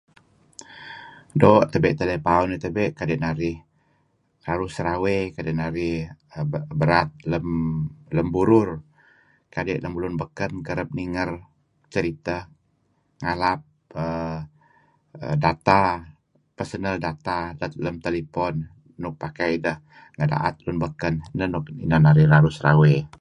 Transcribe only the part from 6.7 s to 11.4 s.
berat lem burur kadi' lemulun baken uhm kereb ninger